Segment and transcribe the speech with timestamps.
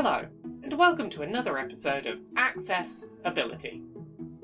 [0.00, 0.24] Hello,
[0.62, 3.82] and welcome to another episode of Access Ability.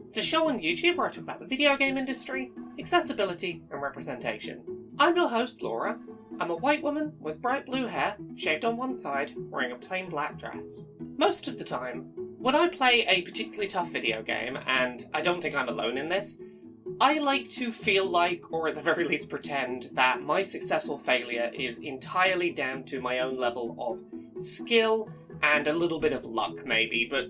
[0.09, 2.51] It's a show on YouTube where I talk about the video game industry,
[2.81, 4.65] accessibility, and representation.
[4.99, 5.97] I'm your host, Laura.
[6.41, 10.11] I'm a white woman with bright blue hair, shaved on one side, wearing a plain
[10.11, 10.87] black dress.
[11.19, 12.11] Most of the time,
[12.41, 16.09] when I play a particularly tough video game, and I don't think I'm alone in
[16.09, 16.41] this,
[17.01, 21.53] I like to feel like, or at the very least pretend, that my successful failure
[21.55, 24.03] is entirely down to my own level of
[24.37, 25.09] skill
[25.45, 27.29] and a little bit of luck, maybe, but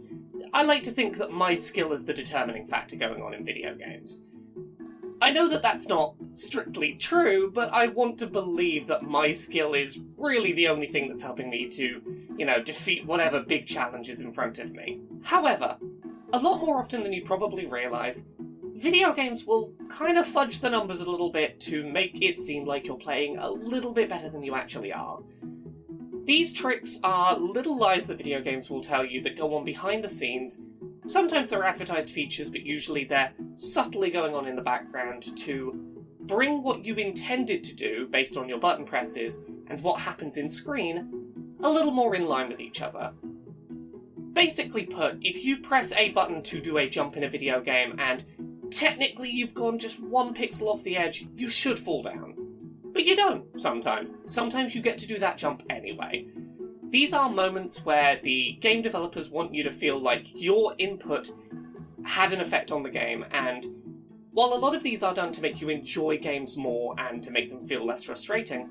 [0.53, 3.75] I like to think that my skill is the determining factor going on in video
[3.75, 4.25] games.
[5.21, 9.75] I know that that's not strictly true, but I want to believe that my skill
[9.75, 12.01] is really the only thing that's helping me to,
[12.37, 15.01] you know, defeat whatever big challenge is in front of me.
[15.23, 15.77] However,
[16.33, 18.27] a lot more often than you probably realise,
[18.75, 22.65] video games will kind of fudge the numbers a little bit to make it seem
[22.65, 25.21] like you're playing a little bit better than you actually are.
[26.25, 30.03] These tricks are little lies that video games will tell you that go on behind
[30.03, 30.63] the scenes.
[31.07, 35.79] Sometimes they're advertised features, but usually they're subtly going on in the background to
[36.21, 40.49] bring what you intended to do based on your button presses and what happens in
[40.49, 41.25] screen
[41.63, 43.13] a little more in line with each other.
[44.33, 47.97] Basically put, if you press a button to do a jump in a video game
[47.99, 48.25] and
[48.71, 52.34] technically you've gone just one pixel off the edge, you should fall down.
[52.95, 54.17] But you don't, sometimes.
[54.25, 56.29] Sometimes you get to do that jump anyway.
[56.91, 61.33] These are moments where the game developers want you to feel like your input
[62.05, 63.67] had an effect on the game, and
[64.31, 67.33] while a lot of these are done to make you enjoy games more and to
[67.33, 68.71] make them feel less frustrating,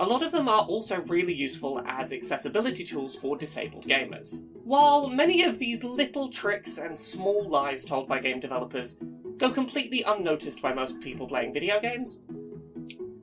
[0.00, 4.44] a lot of them are also really useful as accessibility tools for disabled gamers.
[4.64, 8.98] While many of these little tricks and small lies told by game developers
[9.38, 12.20] go completely unnoticed by most people playing video games.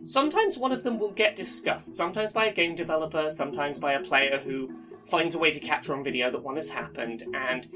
[0.04, 4.04] Sometimes one of them will get discussed, sometimes by a game developer, sometimes by a
[4.04, 4.70] player who
[5.06, 7.70] finds a way to capture on video that one has happened, and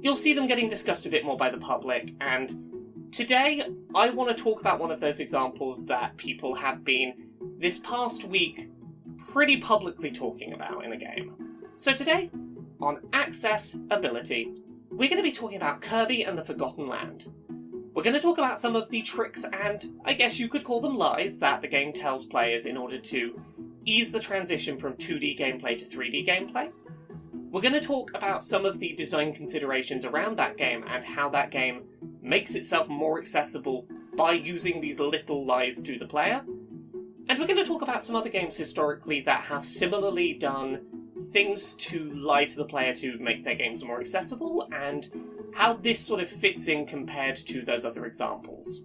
[0.00, 2.14] you'll see them getting discussed a bit more by the public.
[2.20, 7.14] And today, I want to talk about one of those examples that people have been,
[7.58, 8.70] this past week,
[9.32, 11.34] pretty publicly talking about in a game.
[11.74, 12.30] So today,
[12.80, 14.52] on Access Ability,
[14.90, 17.26] we're going to be talking about Kirby and the Forgotten Land.
[17.94, 20.80] We're going to talk about some of the tricks and, I guess you could call
[20.80, 23.40] them lies, that the game tells players in order to
[23.84, 26.72] ease the transition from 2D gameplay to 3D gameplay.
[27.52, 31.28] We're going to talk about some of the design considerations around that game and how
[31.30, 31.84] that game
[32.20, 36.42] makes itself more accessible by using these little lies to the player.
[37.28, 40.80] And we're going to talk about some other games historically that have similarly done
[41.30, 45.10] things to lie to the player to make their games more accessible and
[45.54, 48.82] how this sort of fits in compared to those other examples.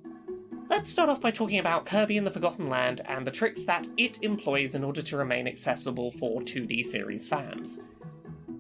[0.69, 3.87] Let's start off by talking about Kirby and the Forgotten Land and the tricks that
[3.97, 7.81] it employs in order to remain accessible for 2D series fans.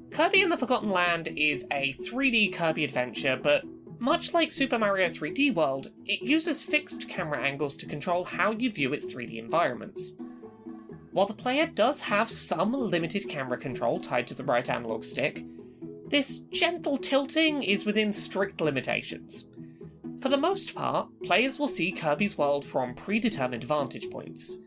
[0.09, 3.63] Kirby and the Forgotten Land is a 3D Kirby adventure, but
[3.99, 8.71] much like Super Mario 3D World, it uses fixed camera angles to control how you
[8.71, 10.13] view its 3D environments.
[11.11, 15.43] While the player does have some limited camera control tied to the right analog stick,
[16.09, 19.45] this gentle tilting is within strict limitations.
[20.21, 24.57] For the most part, players will see Kirby's world from predetermined vantage points.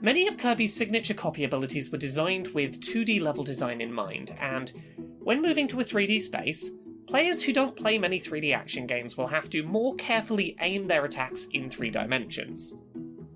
[0.00, 4.72] Many of Kirby's signature copy abilities were designed with 2D level design in mind, and
[5.20, 6.70] when moving to a 3D space,
[7.06, 11.04] players who don't play many 3D action games will have to more carefully aim their
[11.04, 12.74] attacks in three dimensions.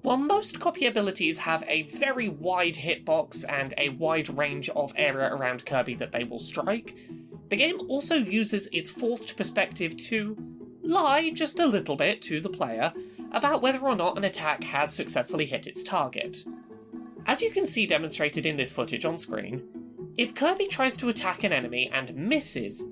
[0.06, 5.34] While most copy abilities have a very wide hitbox and a wide range of area
[5.34, 6.96] around Kirby that they will strike,
[7.48, 10.36] the game also uses its forced perspective to
[10.82, 12.92] lie just a little bit to the player
[13.32, 16.44] about whether or not an attack has successfully hit its target.
[17.26, 19.62] As you can see demonstrated in this footage on screen,
[20.16, 22.84] if Kirby tries to attack an enemy and misses,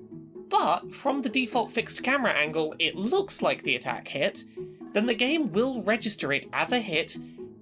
[0.49, 4.43] but from the default fixed camera angle it looks like the attack hit,
[4.93, 7.17] then the game will register it as a hit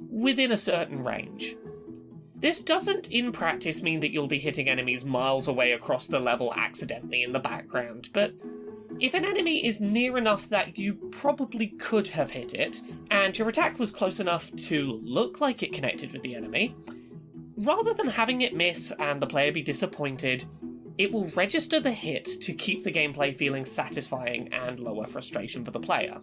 [0.09, 1.55] within a certain range.
[2.43, 6.53] This doesn't, in practice, mean that you'll be hitting enemies miles away across the level
[6.53, 8.33] accidentally in the background, but
[8.99, 12.81] if an enemy is near enough that you probably could have hit it,
[13.11, 16.75] and your attack was close enough to look like it connected with the enemy,
[17.59, 20.43] rather than having it miss and the player be disappointed,
[20.97, 25.71] it will register the hit to keep the gameplay feeling satisfying and lower frustration for
[25.71, 26.19] the player.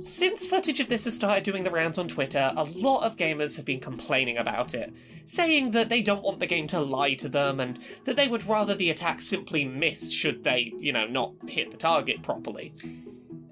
[0.00, 3.56] Since footage of this has started doing the rounds on Twitter, a lot of gamers
[3.56, 4.92] have been complaining about it,
[5.26, 8.46] saying that they don't want the game to lie to them and that they would
[8.46, 12.72] rather the attack simply miss should they, you know, not hit the target properly.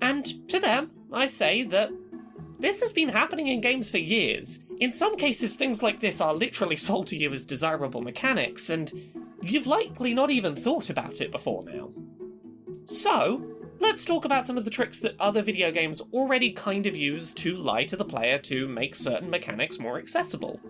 [0.00, 1.90] And to them, I say that
[2.58, 4.62] this has been happening in games for years.
[4.80, 8.92] In some cases, things like this are literally sold to you as desirable mechanics, and
[9.42, 11.90] you've likely not even thought about it before now.
[12.86, 16.94] So, let's talk about some of the tricks that other video games already kind of
[16.94, 20.60] use to lie to the player to make certain mechanics more accessible.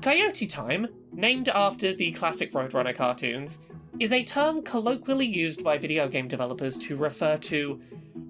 [0.00, 3.60] Coyote Time, named after the classic Roadrunner cartoons,
[4.00, 7.80] is a term colloquially used by video game developers to refer to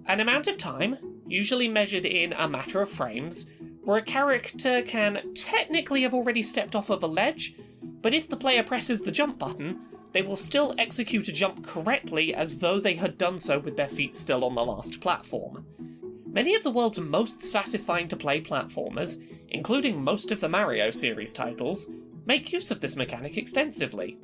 [0.06, 3.46] an amount of time, usually measured in a matter of frames,
[3.82, 7.56] where a character can technically have already stepped off of a ledge,
[8.02, 9.80] but if the player presses the jump button,
[10.14, 13.88] they will still execute a jump correctly as though they had done so with their
[13.88, 15.66] feet still on the last platform.
[16.24, 21.32] Many of the world's most satisfying to play platformers, including most of the Mario series
[21.34, 21.90] titles,
[22.26, 24.16] make use of this mechanic extensively.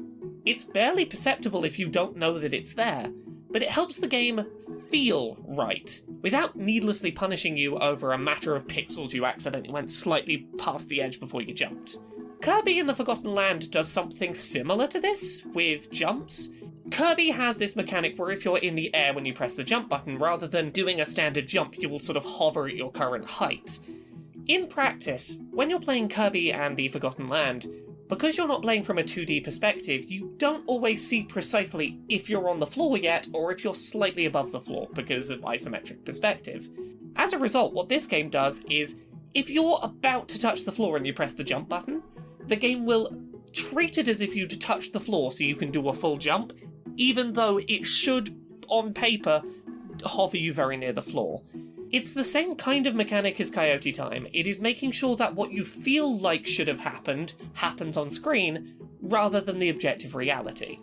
[0.47, 3.11] It's barely perceptible if you don't know that it's there,
[3.51, 4.47] but it helps the game
[4.91, 10.49] feel right, without needlessly punishing you over a matter of pixels you accidentally went slightly
[10.57, 11.99] past the edge before you jumped.
[12.43, 16.49] Kirby in the Forgotten Land does something similar to this, with jumps.
[16.91, 19.91] Kirby has this mechanic where if you're in the air when you press the jump
[19.91, 23.27] button, rather than doing a standard jump, you will sort of hover at your current
[23.27, 23.79] height.
[24.47, 27.69] In practice, when you're playing Kirby and the Forgotten Land,
[28.09, 32.49] because you're not playing from a 2D perspective, you don't always see precisely if you're
[32.49, 36.71] on the floor yet or if you're slightly above the floor because of isometric perspective.
[37.17, 38.97] As a result, what this game does is
[39.35, 42.03] if you're about to touch the floor and you press the jump button,
[42.51, 43.17] the game will
[43.53, 46.53] treat it as if you'd touched the floor so you can do a full jump,
[46.97, 48.37] even though it should,
[48.67, 49.41] on paper,
[50.05, 51.43] hover you very near the floor.
[51.93, 54.27] It's the same kind of mechanic as Coyote Time.
[54.33, 58.75] It is making sure that what you feel like should have happened happens on screen,
[59.01, 60.81] rather than the objective reality.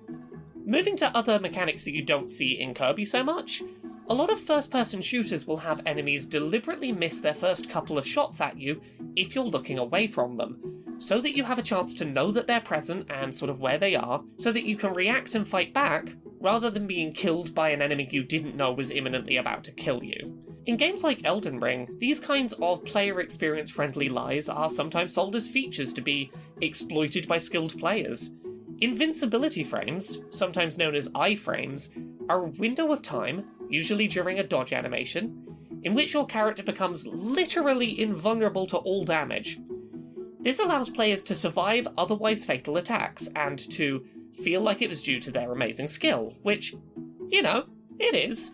[0.66, 3.62] Moving to other mechanics that you don't see in Kirby so much,
[4.10, 8.08] a lot of first person shooters will have enemies deliberately miss their first couple of
[8.08, 8.82] shots at you
[9.18, 12.48] if you're looking away from them, so that you have a chance to know that
[12.48, 15.74] they're present and sort of where they are, so that you can react and fight
[15.74, 19.72] back, rather than being killed by an enemy you didn't know was imminently about to
[19.72, 20.42] kill you.
[20.68, 25.36] In games like Elden Ring, these kinds of player experience friendly lies are sometimes sold
[25.36, 26.32] as features to be
[26.62, 28.32] exploited by skilled players.
[28.80, 31.90] Invincibility frames, sometimes known as iframes,
[32.30, 35.44] are a window of time, usually during a dodge animation,
[35.84, 39.60] in which your character becomes literally invulnerable to all damage.
[40.40, 44.06] This allows players to survive otherwise fatal attacks and to
[44.44, 46.76] feel like it was due to their amazing skill, which,
[47.30, 47.66] you know,
[48.00, 48.52] it is.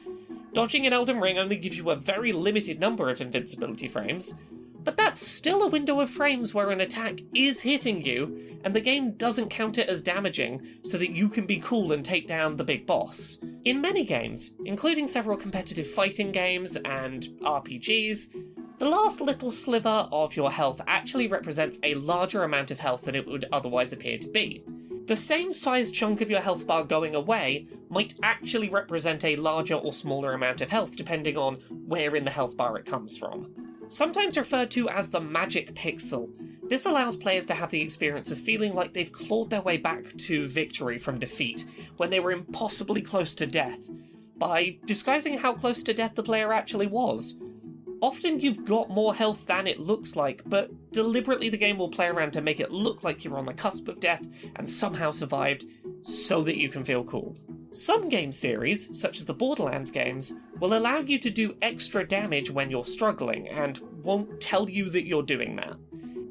[0.54, 4.36] Dodging in Elden Ring only gives you a very limited number of invincibility frames,
[4.84, 8.82] but that's still a window of frames where an attack is hitting you, and the
[8.82, 12.56] game doesn't count it as damaging so that you can be cool and take down
[12.56, 13.40] the big boss.
[13.66, 18.28] In many games, including several competitive fighting games and RPGs,
[18.78, 23.16] the last little sliver of your health actually represents a larger amount of health than
[23.16, 24.66] it would otherwise appear to be.
[25.06, 29.76] The same size chunk of your health bar going away might actually represent a larger
[29.76, 31.56] or smaller amount of health depending on
[31.88, 33.48] where in the health bar it comes from.
[33.88, 36.30] Sometimes referred to as the magic pixel,
[36.74, 40.06] this allows players to have the experience of feeling like they've clawed their way back
[40.18, 41.66] to victory from defeat
[41.98, 43.92] when they were impossibly close to death,
[44.38, 47.36] by disguising how close to death the player actually was.
[48.02, 52.08] Often you've got more health than it looks like, but deliberately the game will play
[52.08, 55.68] around to make it look like you're on the cusp of death and somehow survived,
[56.02, 57.38] so that you can feel cool.
[57.72, 62.50] Some game series, such as the Borderlands games, will allow you to do extra damage
[62.50, 65.78] when you're struggling and won't tell you that you're doing that.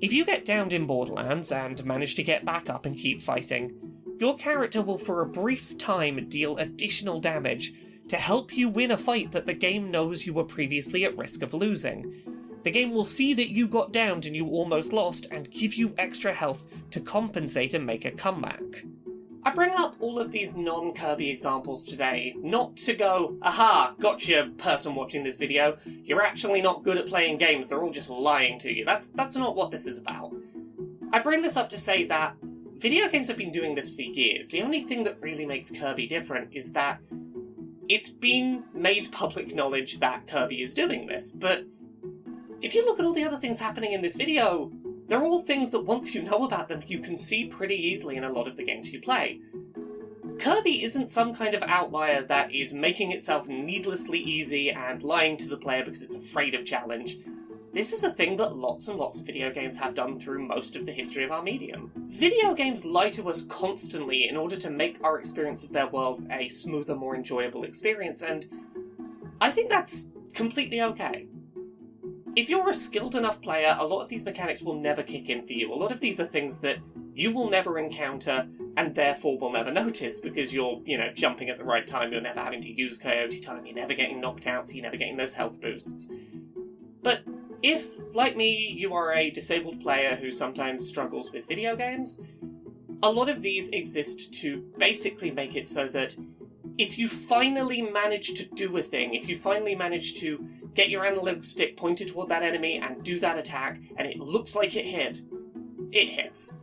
[0.03, 3.73] If you get downed in Borderlands and manage to get back up and keep fighting,
[4.19, 7.73] your character will for a brief time deal additional damage
[8.09, 11.43] to help you win a fight that the game knows you were previously at risk
[11.43, 12.21] of losing.
[12.65, 15.95] The game will see that you got downed and you almost lost and give you
[15.99, 18.85] extra health to compensate and make a comeback.
[19.45, 24.51] I bring up all of these non Kirby examples today, not to go, aha, gotcha,
[24.57, 28.59] person watching this video, you're actually not good at playing games, they're all just lying
[28.61, 28.85] to you.
[28.85, 30.33] That's, that's not what this is about.
[31.13, 32.37] I bring this up to say that
[32.77, 34.47] video games have been doing this for years.
[34.47, 37.01] The only thing that really makes Kirby different is that
[37.89, 41.65] it's been made public knowledge that Kirby is doing this, but
[42.61, 44.71] if you look at all the other things happening in this video,
[45.09, 48.25] they're all things that once you know about them, you can see pretty easily in
[48.25, 49.41] a lot of the games you play.
[50.39, 55.49] Kirby isn't some kind of outlier that is making itself needlessly easy and lying to
[55.49, 57.19] the player because it's afraid of challenge.
[57.73, 60.77] This is a thing that lots and lots of video games have done through most
[60.77, 61.91] of the history of our medium.
[62.09, 66.29] Video games lie to us constantly in order to make our experience of their worlds
[66.31, 68.47] a smoother, more enjoyable experience, and
[69.41, 71.29] I think that's completely okay.
[72.35, 75.47] If you're a skilled enough player, a lot of these mechanics will never kick in
[75.47, 75.73] for you.
[75.73, 76.79] A lot of these are things that
[77.15, 78.47] you will never encounter,
[78.79, 82.23] and therefore will never notice because you're, you know, jumping at the right time, you're
[82.23, 85.17] never having to use Coyote time, you're never getting knocked out, so you're never getting
[85.19, 86.11] those health boosts.
[87.03, 87.23] But
[87.63, 92.19] if, like me, you are a disabled player who sometimes struggles with video games,
[93.03, 96.17] a lot of these exist to basically make it so that
[96.79, 101.05] if you finally manage to do a thing, if you finally manage to get your
[101.05, 104.87] analog stick pointed toward that enemy and do that attack, and it looks like it
[104.87, 105.23] hit,
[105.91, 106.55] it hits.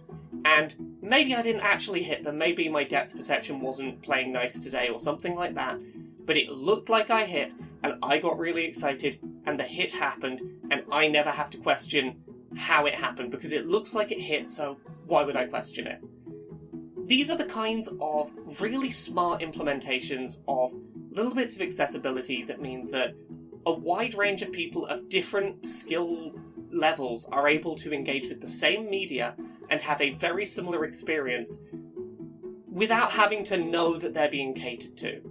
[0.46, 4.90] And maybe I didn't actually hit them, maybe my depth perception wasn't playing nice today
[4.90, 5.80] or something like that,
[6.26, 7.52] but it looked like I hit,
[7.84, 12.22] and I got really excited, and the hit happened, and I never have to question
[12.56, 16.00] how it happened because it looks like it hit, so why would I question it?
[17.06, 20.74] These are the kinds of really smart implementations of
[21.12, 23.16] little bits of accessibility that mean that
[23.66, 26.34] a wide range of people of different skill
[26.72, 29.36] levels are able to engage with the same media
[29.70, 31.62] and have a very similar experience
[32.68, 35.22] without having to know that they're being catered to.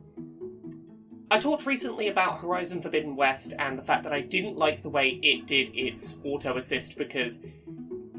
[1.30, 4.88] I talked recently about Horizon Forbidden West and the fact that I didn't like the
[4.88, 7.40] way it did its auto assist because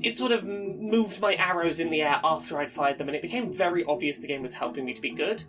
[0.01, 3.21] it sort of moved my arrows in the air after I'd fired them, and it
[3.21, 5.43] became very obvious the game was helping me to be good.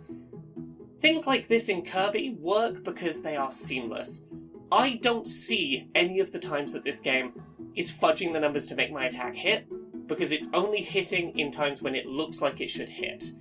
[0.99, 4.25] Things like this in Kirby work because they are seamless.
[4.71, 7.33] I don't see any of the times that this game
[7.75, 9.67] is fudging the numbers to make my attack hit,
[10.07, 13.33] because it's only hitting in times when it looks like it should hit.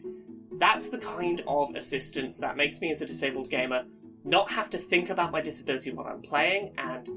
[0.59, 3.85] That's the kind of assistance that makes me, as a disabled gamer,
[4.25, 7.09] not have to think about my disability while I'm playing, and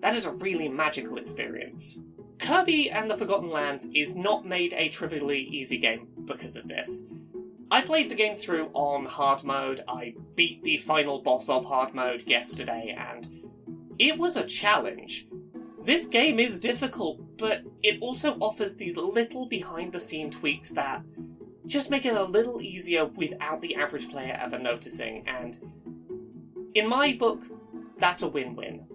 [0.00, 1.98] that is a really magical experience.
[2.38, 7.04] Kirby and the Forgotten Lands is not made a trivially easy game because of this.
[7.70, 11.94] I played the game through on hard mode, I beat the final boss of hard
[11.94, 13.28] mode yesterday, and
[14.00, 15.28] it was a challenge.
[15.84, 21.02] This game is difficult, but it also offers these little behind the scene tweaks that
[21.66, 25.58] just make it a little easier without the average player ever noticing, and
[26.74, 27.44] in my book,
[27.98, 28.86] that's a win win.